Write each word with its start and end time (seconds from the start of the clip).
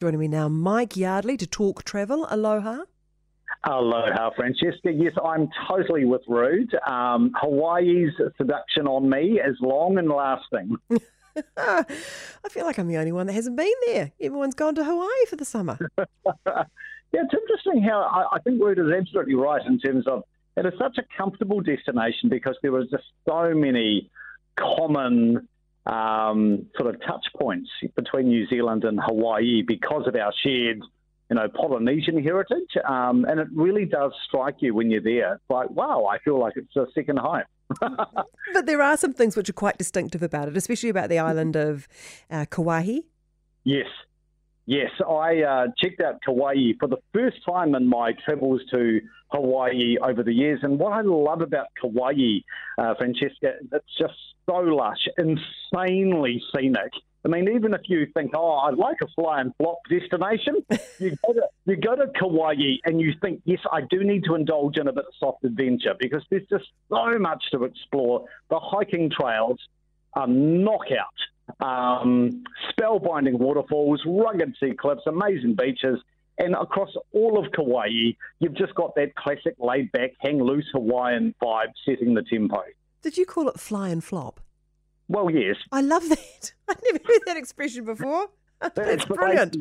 Joining 0.00 0.20
me 0.20 0.28
now, 0.28 0.46
Mike 0.48 0.96
Yardley 0.96 1.36
to 1.38 1.46
talk 1.46 1.82
travel. 1.82 2.24
Aloha. 2.30 2.84
Aloha, 3.64 4.30
Francesca. 4.36 4.92
Yes, 4.92 5.12
I'm 5.24 5.48
totally 5.68 6.04
with 6.04 6.22
Rude. 6.28 6.72
Um, 6.86 7.32
Hawaii's 7.34 8.12
seduction 8.36 8.86
on 8.86 9.10
me 9.10 9.40
is 9.40 9.56
long 9.60 9.98
and 9.98 10.08
lasting. 10.08 10.76
I 11.56 11.84
feel 12.48 12.64
like 12.64 12.78
I'm 12.78 12.86
the 12.86 12.96
only 12.96 13.10
one 13.10 13.26
that 13.26 13.32
hasn't 13.32 13.56
been 13.56 13.72
there. 13.86 14.12
Everyone's 14.20 14.54
gone 14.54 14.76
to 14.76 14.84
Hawaii 14.84 15.26
for 15.28 15.34
the 15.34 15.44
summer. 15.44 15.76
yeah, 15.98 16.62
it's 17.12 17.34
interesting 17.34 17.82
how 17.82 18.02
I, 18.02 18.36
I 18.36 18.38
think 18.38 18.62
Rude 18.62 18.78
is 18.78 18.92
absolutely 18.96 19.34
right 19.34 19.66
in 19.66 19.80
terms 19.80 20.06
of 20.06 20.22
it 20.56 20.64
is 20.64 20.74
such 20.78 20.98
a 20.98 21.02
comfortable 21.16 21.60
destination 21.60 22.28
because 22.28 22.56
there 22.62 22.72
are 22.76 22.84
just 22.84 23.02
so 23.28 23.52
many 23.52 24.08
common 24.54 25.48
um, 25.88 26.66
sort 26.76 26.94
of 26.94 27.00
touch 27.02 27.26
points 27.38 27.70
between 27.96 28.28
New 28.28 28.46
Zealand 28.48 28.84
and 28.84 29.00
Hawaii 29.00 29.62
because 29.66 30.06
of 30.06 30.14
our 30.14 30.32
shared, 30.42 30.80
you 31.30 31.36
know, 31.36 31.48
Polynesian 31.48 32.22
heritage. 32.22 32.76
Um, 32.86 33.24
and 33.24 33.40
it 33.40 33.48
really 33.54 33.86
does 33.86 34.12
strike 34.26 34.56
you 34.60 34.74
when 34.74 34.90
you're 34.90 35.00
there. 35.00 35.34
It's 35.34 35.50
like, 35.50 35.70
wow, 35.70 36.04
I 36.04 36.18
feel 36.18 36.38
like 36.38 36.54
it's 36.56 36.76
a 36.76 36.86
second 36.94 37.18
home. 37.18 37.42
but 37.80 38.66
there 38.66 38.82
are 38.82 38.96
some 38.96 39.12
things 39.12 39.36
which 39.36 39.48
are 39.48 39.54
quite 39.54 39.78
distinctive 39.78 40.22
about 40.22 40.48
it, 40.48 40.56
especially 40.56 40.88
about 40.88 41.08
the 41.08 41.18
island 41.18 41.56
of 41.56 41.88
uh, 42.30 42.44
Kauai. 42.50 43.00
Yes, 43.64 43.86
Yes, 44.68 44.90
I 45.00 45.40
uh, 45.40 45.66
checked 45.78 46.02
out 46.02 46.20
Kauai 46.22 46.74
for 46.78 46.88
the 46.88 46.98
first 47.14 47.38
time 47.46 47.74
in 47.74 47.88
my 47.88 48.12
travels 48.26 48.60
to 48.70 49.00
Hawaii 49.28 49.96
over 49.96 50.22
the 50.22 50.34
years. 50.34 50.60
And 50.62 50.78
what 50.78 50.92
I 50.92 51.00
love 51.00 51.40
about 51.40 51.68
Kauai, 51.80 52.40
uh, 52.76 52.94
Francesca, 52.98 53.54
it's 53.72 53.98
just 53.98 54.12
so 54.44 54.56
lush, 54.56 55.08
insanely 55.16 56.42
scenic. 56.54 56.92
I 57.24 57.28
mean, 57.28 57.48
even 57.48 57.72
if 57.72 57.80
you 57.86 58.08
think, 58.12 58.32
oh, 58.34 58.58
I'd 58.58 58.74
like 58.74 58.98
a 59.02 59.06
fly 59.14 59.40
and 59.40 59.54
flop 59.56 59.78
destination, 59.88 60.56
you 60.98 61.16
go 61.26 61.32
to 61.32 61.48
you 61.64 61.76
go 61.76 61.96
to 61.96 62.12
Kauai 62.20 62.76
and 62.84 63.00
you 63.00 63.14
think, 63.22 63.40
yes, 63.46 63.60
I 63.72 63.80
do 63.88 64.04
need 64.04 64.24
to 64.24 64.34
indulge 64.34 64.76
in 64.76 64.86
a 64.86 64.92
bit 64.92 65.06
of 65.06 65.14
soft 65.18 65.44
adventure 65.44 65.94
because 65.98 66.22
there's 66.28 66.46
just 66.50 66.66
so 66.90 67.18
much 67.18 67.42
to 67.52 67.64
explore. 67.64 68.26
The 68.50 68.60
hiking 68.60 69.08
trails 69.18 69.60
are 70.12 70.26
knockout 70.26 71.16
um, 71.60 72.44
spellbinding 72.70 73.38
waterfalls, 73.38 74.02
rugged 74.06 74.54
sea 74.60 74.72
cliffs, 74.78 75.02
amazing 75.06 75.54
beaches. 75.54 75.98
And 76.38 76.54
across 76.54 76.90
all 77.12 77.44
of 77.44 77.50
Kauai, 77.52 78.12
you've 78.38 78.54
just 78.54 78.74
got 78.74 78.94
that 78.94 79.16
classic 79.16 79.56
laid 79.58 79.90
back, 79.90 80.12
hang 80.20 80.40
loose 80.40 80.68
Hawaiian 80.72 81.34
vibe 81.42 81.72
setting 81.84 82.14
the 82.14 82.22
tempo. 82.22 82.62
Did 83.02 83.16
you 83.16 83.26
call 83.26 83.48
it 83.48 83.58
fly 83.58 83.88
and 83.88 84.02
flop? 84.02 84.40
Well, 85.08 85.30
yes. 85.30 85.56
I 85.72 85.80
love 85.80 86.08
that. 86.08 86.52
I've 86.68 86.80
never 86.84 87.00
heard 87.04 87.22
that 87.26 87.36
expression 87.36 87.84
before. 87.84 88.28
That's, 88.74 89.04
brilliant. 89.04 89.56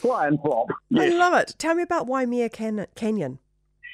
Fly 0.00 0.26
and 0.26 0.40
flop. 0.40 0.68
Yes. 0.90 1.12
I 1.12 1.16
love 1.16 1.34
it. 1.34 1.54
Tell 1.58 1.74
me 1.74 1.82
about 1.82 2.06
Waimea 2.06 2.48
Can- 2.48 2.86
Canyon. 2.96 3.38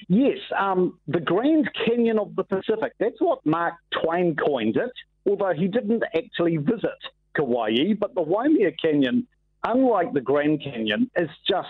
Yes, 0.09 0.39
um, 0.59 0.99
the 1.07 1.21
Grand 1.21 1.71
Canyon 1.87 2.19
of 2.19 2.35
the 2.35 2.45
Pacific. 2.45 2.93
That's 2.99 3.21
what 3.21 3.45
Mark 3.45 3.75
Twain 4.03 4.35
coined 4.35 4.77
it, 4.77 4.93
although 5.29 5.53
he 5.53 5.69
didn't 5.69 6.03
actually 6.15 6.57
visit 6.57 6.99
Kauai, 7.37 7.95
but 7.99 8.15
the 8.15 8.23
Waimea 8.23 8.73
Canyon, 8.73 9.27
unlike 9.65 10.13
the 10.13 10.21
Grand 10.21 10.63
Canyon, 10.63 11.11
is 11.17 11.29
just 11.49 11.69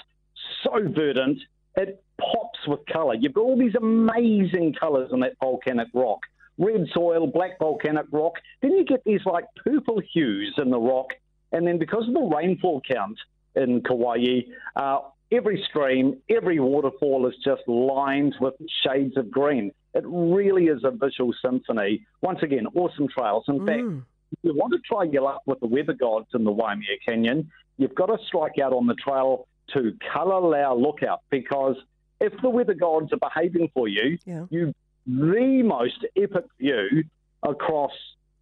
so 0.62 0.72
verdant. 0.88 1.38
It 1.76 2.02
pops 2.20 2.66
with 2.66 2.80
colour. 2.86 3.14
You've 3.14 3.34
got 3.34 3.42
all 3.42 3.58
these 3.58 3.74
amazing 3.74 4.74
colours 4.78 5.10
in 5.12 5.20
that 5.20 5.34
volcanic 5.40 5.88
rock. 5.94 6.20
Red 6.58 6.86
soil, 6.92 7.26
black 7.26 7.58
volcanic 7.58 8.06
rock. 8.10 8.34
Then 8.60 8.72
you 8.72 8.84
get 8.84 9.02
these 9.04 9.24
like 9.24 9.44
purple 9.64 10.00
hues 10.12 10.54
in 10.58 10.70
the 10.70 10.78
rock. 10.78 11.08
And 11.52 11.66
then 11.66 11.78
because 11.78 12.06
of 12.06 12.14
the 12.14 12.20
rainfall 12.20 12.82
count 12.90 13.18
in 13.56 13.82
Kauai, 13.82 14.42
uh, 14.76 15.00
every 15.32 15.64
stream, 15.68 16.18
every 16.28 16.60
waterfall 16.60 17.26
is 17.26 17.34
just 17.44 17.62
lined 17.66 18.34
with 18.40 18.54
shades 18.84 19.16
of 19.16 19.30
green. 19.30 19.72
It 19.94 20.04
really 20.06 20.66
is 20.66 20.84
a 20.84 20.90
visual 20.90 21.34
symphony. 21.42 22.06
Once 22.20 22.40
again, 22.42 22.66
awesome 22.74 23.08
trails. 23.08 23.44
In 23.48 23.60
mm. 23.60 23.66
fact, 23.66 24.06
you 24.42 24.54
want 24.54 24.72
to 24.72 24.78
try 24.80 25.04
your 25.04 25.22
luck 25.22 25.42
with 25.46 25.60
the 25.60 25.66
weather 25.66 25.92
gods 25.92 26.28
in 26.34 26.44
the 26.44 26.52
Waimea 26.52 26.96
Canyon, 27.06 27.50
you've 27.76 27.94
got 27.94 28.06
to 28.06 28.18
strike 28.26 28.58
out 28.62 28.72
on 28.72 28.86
the 28.86 28.94
trail 28.94 29.46
to 29.74 29.92
Kalalau 30.12 30.80
Lookout 30.80 31.22
because 31.30 31.76
if 32.20 32.32
the 32.42 32.50
weather 32.50 32.74
gods 32.74 33.12
are 33.12 33.18
behaving 33.18 33.70
for 33.74 33.88
you, 33.88 34.18
yeah. 34.24 34.44
you 34.50 34.74
the 35.06 35.62
most 35.64 36.04
epic 36.16 36.44
view 36.58 37.04
across 37.42 37.92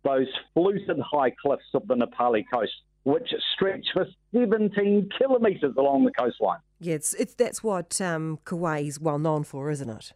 those 0.04 0.26
fluted 0.54 0.99
high 1.00 1.31
cliffs 1.31 1.62
of 1.75 1.87
the 1.87 1.94
Na 1.94 2.06
Pali 2.06 2.47
coast, 2.53 2.72
which 3.05 3.32
stretch 3.55 3.87
for 3.93 4.06
17 4.32 5.09
kilometres 5.16 5.75
along 5.76 6.05
the 6.05 6.12
coastline. 6.12 6.59
Yeah, 6.81 6.94
it's, 6.94 7.15
it's 7.15 7.34
that's 7.34 7.62
what 7.62 8.00
um, 8.00 8.38
Kauai 8.44 8.82
is 8.82 9.00
well 9.00 9.19
known 9.19 9.44
for, 9.44 9.70
isn't 9.70 9.88
it? 9.88 10.12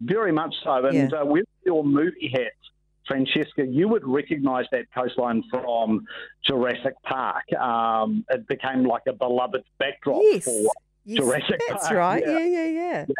Very 0.00 0.32
much 0.32 0.54
so. 0.62 0.86
And 0.86 1.10
yeah. 1.10 1.20
uh, 1.20 1.24
with 1.24 1.46
your 1.64 1.84
movie 1.84 2.30
hat, 2.32 2.52
Francesca, 3.06 3.66
you 3.66 3.88
would 3.88 4.06
recognise 4.06 4.64
that 4.72 4.86
coastline 4.94 5.42
from 5.50 6.06
Jurassic 6.44 6.94
Park. 7.02 7.52
Um, 7.52 8.24
it 8.30 8.46
became 8.48 8.84
like 8.84 9.02
a 9.08 9.12
beloved 9.12 9.62
backdrop 9.78 10.20
yes. 10.22 10.44
for 10.44 10.62
yes, 11.04 11.18
Jurassic 11.18 11.60
that's 11.68 11.70
Park. 11.70 11.80
That's 11.82 11.92
right. 11.92 12.22
Yeah, 12.26 12.38
yeah, 12.38 12.46
yeah. 12.46 12.66
yeah. 12.66 13.04
yeah. 13.08 13.14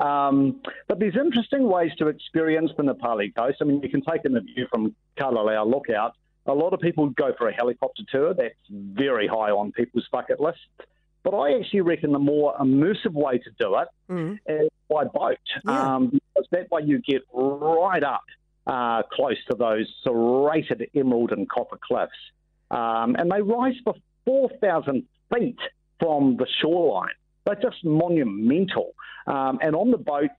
Um, 0.00 0.60
but 0.86 1.00
there's 1.00 1.16
interesting 1.16 1.68
ways 1.68 1.90
to 1.98 2.06
experience 2.06 2.70
the 2.76 2.84
Na 2.84 2.94
Pali 2.94 3.30
coast. 3.30 3.58
I 3.60 3.64
mean, 3.64 3.82
you 3.82 3.88
can 3.88 4.02
take 4.02 4.24
in 4.24 4.36
a 4.36 4.40
view 4.40 4.66
from 4.70 4.94
Kalalau 5.18 5.68
Lookout. 5.68 6.14
A 6.46 6.54
lot 6.54 6.72
of 6.72 6.80
people 6.80 7.10
go 7.10 7.34
for 7.36 7.48
a 7.48 7.52
helicopter 7.52 8.02
tour. 8.10 8.32
That's 8.32 8.54
very 8.70 9.26
high 9.26 9.50
on 9.50 9.72
people's 9.72 10.06
bucket 10.10 10.40
list. 10.40 10.60
But 11.24 11.34
I 11.34 11.58
actually 11.58 11.80
reckon 11.82 12.12
the 12.12 12.18
more 12.18 12.54
immersive 12.58 13.12
way 13.12 13.38
to 13.38 13.50
do 13.58 13.76
it 13.76 13.88
mm. 14.08 14.38
is 14.46 14.70
by 14.88 15.04
boat. 15.04 15.36
Yeah. 15.66 15.96
Um, 15.96 16.10
because 16.10 16.48
that 16.52 16.70
way 16.70 16.82
you 16.84 17.00
get 17.00 17.22
right 17.32 18.02
up 18.02 18.22
uh, 18.68 19.02
close 19.10 19.38
to 19.50 19.56
those 19.56 19.86
serrated 20.04 20.90
emerald 20.94 21.32
and 21.32 21.48
copper 21.48 21.78
cliffs. 21.82 22.12
Um, 22.70 23.16
and 23.18 23.30
they 23.30 23.40
rise 23.40 23.74
for 23.82 23.94
4,000 24.26 25.04
feet 25.34 25.58
from 25.98 26.36
the 26.36 26.46
shoreline. 26.60 27.14
They're 27.46 27.56
just 27.56 27.82
monumental. 27.82 28.92
Um, 29.26 29.58
and 29.62 29.74
on 29.74 29.90
the 29.90 29.98
boat 29.98 30.30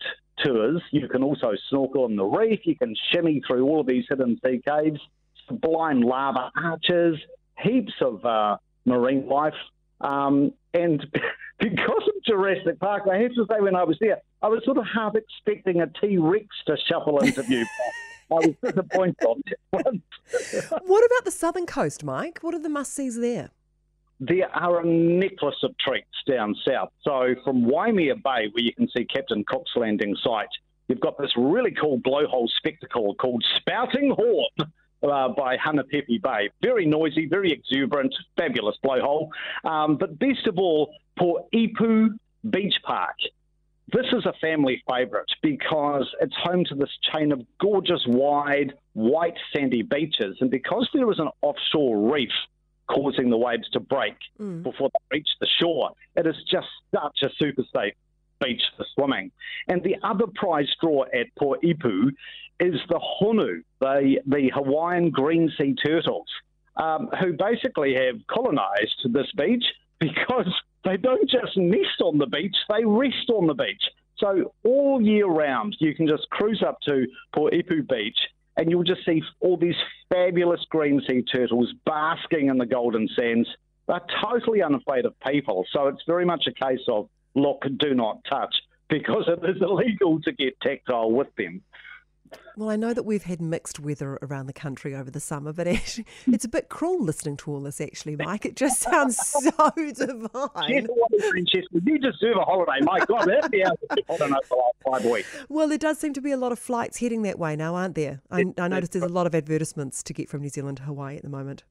tours, 0.43 0.81
you 0.91 1.07
can 1.07 1.23
also 1.23 1.53
snorkel 1.69 2.03
on 2.03 2.15
the 2.15 2.23
reef, 2.23 2.59
you 2.63 2.75
can 2.75 2.95
shimmy 3.11 3.41
through 3.45 3.65
all 3.65 3.81
of 3.81 3.87
these 3.87 4.05
hidden 4.07 4.39
sea 4.45 4.61
caves, 4.65 4.99
sublime 5.47 6.01
lava 6.01 6.51
arches, 6.55 7.17
heaps 7.57 7.93
of 7.99 8.23
uh, 8.23 8.57
marine 8.85 9.27
life. 9.27 9.55
Um, 10.01 10.53
and 10.73 11.05
because 11.59 12.03
of 12.07 12.23
Jurassic 12.25 12.79
Park, 12.79 13.03
I 13.11 13.17
have 13.17 13.33
to 13.33 13.45
say, 13.49 13.59
when 13.59 13.75
I 13.75 13.83
was 13.83 13.97
there, 13.99 14.21
I 14.41 14.47
was 14.47 14.63
sort 14.63 14.77
of 14.77 14.85
half 14.85 15.15
expecting 15.15 15.81
a 15.81 15.87
T 15.87 16.17
Rex 16.17 16.45
to 16.67 16.77
shuffle 16.87 17.19
into 17.19 17.41
view. 17.41 17.65
I 18.31 18.35
was 18.35 18.55
disappointed 18.63 19.23
on 19.25 19.43
that 19.71 20.81
What 20.85 21.05
about 21.05 21.25
the 21.25 21.31
southern 21.31 21.65
coast, 21.65 22.03
Mike? 22.03 22.39
What 22.41 22.53
are 22.53 22.59
the 22.59 22.69
must 22.69 22.93
sees 22.93 23.19
there? 23.19 23.49
There 24.19 24.49
are 24.53 24.81
a 24.81 24.85
necklace 24.85 25.63
of 25.63 25.77
treats 25.77 26.07
down 26.27 26.55
south. 26.67 26.91
So 27.03 27.35
from 27.43 27.65
Waimea 27.65 28.15
Bay, 28.15 28.49
where 28.51 28.63
you 28.63 28.73
can 28.73 28.87
see 28.95 29.05
Captain 29.05 29.43
Cook's 29.45 29.71
landing 29.75 30.15
site, 30.21 30.49
you've 30.87 30.99
got 30.99 31.17
this 31.17 31.31
really 31.37 31.71
cool 31.71 31.99
blowhole 31.99 32.49
spectacle 32.57 33.15
called 33.15 33.43
Spouting 33.57 34.11
Horn. 34.11 34.71
Uh, 35.01 35.29
by 35.29 35.55
Hanapepe 35.55 36.21
Bay. 36.21 36.49
Very 36.61 36.85
noisy, 36.85 37.25
very 37.25 37.53
exuberant, 37.53 38.13
fabulous 38.35 38.75
blowhole. 38.83 39.29
Um, 39.63 39.95
but 39.95 40.19
best 40.19 40.45
of 40.45 40.57
all, 40.57 40.93
Poipu 41.17 42.09
Beach 42.49 42.75
Park 42.83 43.15
this 43.91 44.05
is 44.11 44.25
a 44.25 44.33
family 44.41 44.83
favourite 44.89 45.27
because 45.41 46.07
it's 46.21 46.35
home 46.43 46.65
to 46.65 46.75
this 46.75 46.89
chain 47.13 47.31
of 47.31 47.41
gorgeous, 47.59 48.03
wide, 48.07 48.73
white, 48.93 49.37
sandy 49.55 49.81
beaches. 49.81 50.37
And 50.41 50.51
because 50.51 50.89
there 50.93 51.09
is 51.11 51.19
an 51.19 51.29
offshore 51.41 52.11
reef 52.11 52.31
causing 52.87 53.29
the 53.29 53.37
waves 53.37 53.69
to 53.71 53.79
break 53.79 54.15
mm. 54.39 54.63
before 54.63 54.89
they 54.89 55.17
reach 55.17 55.29
the 55.39 55.47
shore, 55.59 55.91
it 56.15 56.27
is 56.27 56.35
just 56.51 56.67
such 56.93 57.19
a 57.23 57.29
super 57.37 57.63
safe 57.73 57.93
beach 58.41 58.61
for 58.75 58.85
swimming. 58.95 59.31
And 59.67 59.83
the 59.83 59.95
other 60.03 60.25
prize 60.33 60.69
draw 60.81 61.03
at 61.03 61.27
Poipu 61.39 62.09
is 62.59 62.75
the 62.89 62.99
honu, 62.99 63.61
the, 63.79 64.17
the 64.25 64.51
Hawaiian 64.53 65.09
green 65.09 65.51
sea 65.57 65.75
turtles, 65.75 66.27
um, 66.75 67.09
who 67.19 67.33
basically 67.33 67.95
have 67.95 68.15
colonised 68.27 69.07
this 69.13 69.31
beach 69.37 69.65
because 69.99 70.53
they 70.83 70.97
don't 70.97 71.29
just 71.29 71.57
nest 71.57 72.01
on 72.01 72.17
the 72.17 72.27
beach, 72.27 72.55
they 72.69 72.85
rest 72.85 73.29
on 73.29 73.47
the 73.47 73.53
beach. 73.53 73.83
So 74.17 74.53
all 74.63 75.01
year 75.01 75.27
round, 75.27 75.75
you 75.79 75.95
can 75.95 76.07
just 76.07 76.29
cruise 76.29 76.63
up 76.65 76.79
to 76.87 77.05
Poipu 77.35 77.87
Beach 77.87 78.17
and 78.57 78.69
you'll 78.69 78.83
just 78.83 79.05
see 79.05 79.23
all 79.39 79.55
these 79.55 79.75
fabulous 80.09 80.65
green 80.69 81.01
sea 81.07 81.21
turtles 81.21 81.73
basking 81.85 82.49
in 82.49 82.57
the 82.57 82.65
golden 82.65 83.07
sands. 83.17 83.47
They're 83.87 84.01
totally 84.21 84.61
unafraid 84.61 85.05
of 85.05 85.17
people. 85.21 85.65
So 85.71 85.87
it's 85.87 86.03
very 86.05 86.25
much 86.25 86.45
a 86.47 86.51
case 86.51 86.81
of 86.89 87.09
look, 87.35 87.63
do 87.77 87.93
not 87.93 88.19
touch, 88.29 88.53
because 88.89 89.27
it 89.27 89.39
is 89.49 89.61
illegal 89.61 90.19
to 90.21 90.31
get 90.33 90.59
tactile 90.59 91.11
with 91.11 91.33
them. 91.37 91.61
Well, 92.55 92.69
I 92.69 92.75
know 92.75 92.93
that 92.93 93.03
we've 93.03 93.23
had 93.23 93.41
mixed 93.41 93.79
weather 93.79 94.19
around 94.21 94.47
the 94.47 94.53
country 94.53 94.95
over 94.95 95.09
the 95.09 95.19
summer, 95.19 95.53
but 95.53 95.67
actually, 95.67 96.05
it's 96.27 96.45
a 96.45 96.49
bit 96.49 96.69
cruel 96.69 97.03
listening 97.03 97.37
to 97.37 97.51
all 97.51 97.61
this, 97.61 97.79
actually, 97.79 98.15
Mike. 98.15 98.45
It 98.45 98.55
just 98.55 98.79
sounds 98.81 99.17
so 99.17 99.51
divine. 99.75 100.87
You 101.85 101.97
deserve 101.99 102.37
a 102.37 102.41
holiday. 102.41 102.79
My 102.81 102.99
God, 103.05 103.27
that'd 103.27 103.51
be 103.51 103.63
out 103.63 103.79
enough 104.21 104.45
for 104.45 104.57
like 104.57 105.01
five 105.01 105.09
weeks. 105.09 105.27
Well, 105.47 105.67
there 105.67 105.77
does 105.77 105.99
seem 105.99 106.13
to 106.13 106.21
be 106.21 106.31
a 106.31 106.37
lot 106.37 106.51
of 106.51 106.59
flights 106.59 106.99
heading 106.99 107.21
that 107.23 107.39
way 107.39 107.55
now, 107.55 107.75
aren't 107.75 107.95
there? 107.95 108.21
I, 108.29 108.45
I 108.57 108.67
noticed 108.67 108.93
there's 108.93 109.03
a 109.03 109.07
lot 109.07 109.27
of 109.27 109.35
advertisements 109.35 110.03
to 110.03 110.13
get 110.13 110.29
from 110.29 110.41
New 110.41 110.49
Zealand 110.49 110.77
to 110.77 110.83
Hawaii 110.83 111.15
at 111.15 111.23
the 111.23 111.29
moment. 111.29 111.63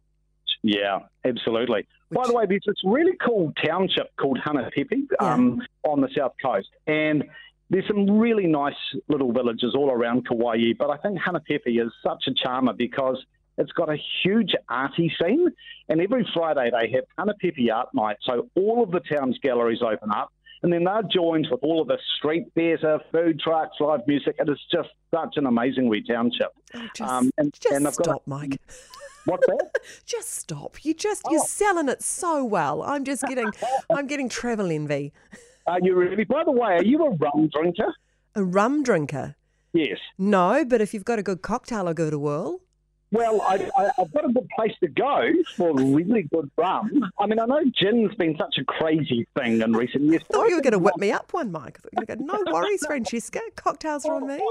Yeah, 0.62 1.00
absolutely. 1.24 1.86
Which... 2.08 2.18
By 2.18 2.26
the 2.26 2.34
way, 2.34 2.46
there's 2.46 2.64
this 2.66 2.76
really 2.84 3.16
cool 3.24 3.52
township 3.64 4.14
called 4.16 4.38
Hanapepe 4.44 5.08
um, 5.20 5.60
yeah. 5.60 5.90
on 5.90 6.00
the 6.00 6.08
south 6.16 6.32
coast, 6.42 6.68
and 6.86 7.24
there's 7.70 7.86
some 7.86 8.18
really 8.18 8.46
nice 8.46 8.74
little 9.08 9.32
villages 9.32 9.74
all 9.76 9.90
around 9.90 10.26
Kauai, 10.26 10.72
but 10.78 10.90
I 10.90 10.96
think 10.96 11.18
Hanapepe 11.18 11.66
is 11.66 11.92
such 12.02 12.24
a 12.26 12.34
charmer 12.34 12.72
because 12.72 13.22
it's 13.58 13.72
got 13.72 13.90
a 13.90 13.96
huge 14.22 14.52
arty 14.68 15.12
scene, 15.20 15.48
and 15.88 16.00
every 16.00 16.26
Friday 16.32 16.70
they 16.70 16.90
have 16.92 17.04
Hanapepe 17.18 17.70
Art 17.72 17.88
Night, 17.92 18.16
so 18.22 18.48
all 18.54 18.82
of 18.82 18.90
the 18.90 19.00
town's 19.00 19.38
galleries 19.38 19.80
open 19.82 20.10
up, 20.10 20.32
and 20.62 20.72
then 20.72 20.84
they're 20.84 21.02
joined 21.02 21.48
with 21.50 21.60
all 21.62 21.82
of 21.82 21.88
the 21.88 21.98
street 22.16 22.46
theatre, 22.54 23.00
food 23.12 23.40
trucks, 23.40 23.76
live 23.80 24.00
music. 24.06 24.36
It 24.38 24.48
is 24.48 24.60
just 24.72 24.88
such 25.12 25.36
an 25.36 25.46
amazing 25.46 25.88
wee 25.88 26.04
township. 26.08 26.52
Oh, 26.74 26.86
just, 26.94 27.10
um, 27.10 27.30
and, 27.36 27.52
just 27.52 27.74
and 27.74 27.92
stop, 27.92 28.22
a, 28.26 28.30
Mike. 28.30 28.60
What's 29.24 29.46
that? 29.46 29.70
just 30.06 30.30
stop. 30.30 30.84
You 30.84 30.94
just 30.94 31.22
oh. 31.26 31.32
you're 31.32 31.44
selling 31.44 31.88
it 31.88 32.02
so 32.02 32.44
well. 32.44 32.82
I'm 32.82 33.04
just 33.04 33.22
getting 33.24 33.50
I'm 33.90 34.06
getting 34.06 34.28
travel 34.28 34.70
envy. 34.70 35.12
Are 35.68 35.80
you 35.82 35.94
really? 35.94 36.24
By 36.24 36.44
the 36.44 36.50
way, 36.50 36.76
are 36.76 36.84
you 36.84 37.04
a 37.04 37.10
rum 37.10 37.50
drinker? 37.52 37.94
A 38.34 38.42
rum 38.42 38.82
drinker? 38.82 39.36
Yes. 39.74 39.98
No, 40.16 40.64
but 40.64 40.80
if 40.80 40.94
you've 40.94 41.04
got 41.04 41.18
a 41.18 41.22
good 41.22 41.42
cocktail, 41.42 41.86
I'll 41.86 41.94
give 41.94 42.08
it 42.08 42.14
a 42.14 42.18
whirl. 42.18 42.60
Well, 43.10 43.40
I, 43.42 43.58
have 43.96 44.12
got 44.12 44.24
a 44.24 44.32
good 44.32 44.48
place 44.54 44.72
to 44.80 44.88
go 44.88 45.30
for 45.56 45.74
really 45.74 46.28
good 46.30 46.50
rum. 46.56 47.10
I 47.18 47.26
mean, 47.26 47.38
I 47.38 47.46
know 47.46 47.62
gin's 47.74 48.14
been 48.16 48.36
such 48.38 48.56
a 48.58 48.64
crazy 48.64 49.26
thing 49.38 49.62
in 49.62 49.72
recent 49.72 50.04
years. 50.04 50.22
I 50.28 50.32
thought 50.32 50.48
you 50.48 50.56
were 50.56 50.62
going 50.62 50.72
to 50.72 50.78
whip 50.78 50.96
me 50.98 51.10
up 51.10 51.32
one, 51.32 51.50
Mike. 51.50 51.78
I 51.78 51.80
thought 51.80 51.92
you 51.92 52.00
were 52.00 52.06
going 52.06 52.18
to 52.18 52.24
go, 52.26 52.42
no 52.42 52.52
worries, 52.52 52.84
Francesca. 52.86 53.40
Cocktails 53.56 54.04
are 54.04 54.14
on 54.14 54.26
me. 54.26 54.42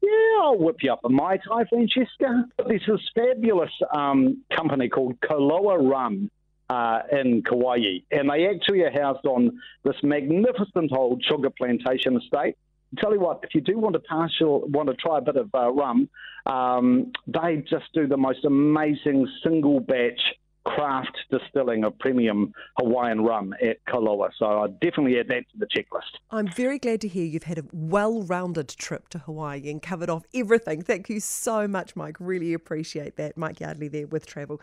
Yeah, 0.00 0.42
I'll 0.42 0.58
whip 0.58 0.76
you 0.80 0.92
up 0.92 1.00
a 1.04 1.08
Mai 1.08 1.38
Tai, 1.38 1.64
Francesca. 1.64 2.46
There's 2.66 2.82
this 2.86 3.00
fabulous 3.14 3.72
um, 3.94 4.42
company 4.56 4.88
called 4.88 5.20
Koloa 5.20 5.78
Rum 5.90 6.30
uh, 6.70 7.00
in 7.12 7.42
Kauai, 7.42 7.98
and 8.10 8.30
they 8.30 8.46
actually 8.48 8.82
are 8.82 8.90
housed 8.90 9.26
on 9.26 9.60
this 9.84 9.96
magnificent 10.02 10.92
old 10.92 11.22
sugar 11.24 11.50
plantation 11.50 12.16
estate. 12.16 12.56
Tell 12.98 13.12
you 13.12 13.20
what, 13.20 13.40
if 13.42 13.54
you 13.54 13.60
do 13.60 13.78
want 13.78 13.94
to 13.94 14.00
partial, 14.00 14.60
want 14.68 14.88
to 14.88 14.94
try 14.94 15.18
a 15.18 15.20
bit 15.20 15.36
of 15.36 15.50
uh, 15.54 15.70
rum, 15.70 16.08
um, 16.46 17.12
they 17.26 17.62
just 17.68 17.84
do 17.92 18.06
the 18.06 18.16
most 18.16 18.44
amazing 18.44 19.28
single 19.42 19.80
batch 19.80 20.20
craft 20.68 21.16
distilling 21.30 21.84
of 21.84 21.98
premium 21.98 22.52
Hawaiian 22.78 23.22
rum 23.22 23.54
at 23.62 23.78
Koloa. 23.86 24.28
So 24.38 24.44
I 24.46 24.66
definitely 24.66 25.18
add 25.18 25.28
that 25.28 25.44
to 25.52 25.58
the 25.58 25.66
checklist. 25.66 26.18
I'm 26.30 26.48
very 26.48 26.78
glad 26.78 27.00
to 27.02 27.08
hear 27.08 27.24
you've 27.24 27.44
had 27.44 27.58
a 27.58 27.64
well 27.72 28.22
rounded 28.22 28.68
trip 28.68 29.08
to 29.10 29.18
Hawaii 29.18 29.70
and 29.70 29.80
covered 29.80 30.10
off 30.10 30.24
everything. 30.34 30.82
Thank 30.82 31.08
you 31.08 31.20
so 31.20 31.66
much, 31.66 31.96
Mike. 31.96 32.16
Really 32.20 32.52
appreciate 32.52 33.16
that. 33.16 33.36
Mike 33.36 33.60
Yardley 33.60 33.88
there 33.88 34.06
with 34.06 34.26
Travel. 34.26 34.60